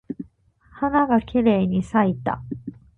[0.71, 2.41] 花がきれいに咲いた。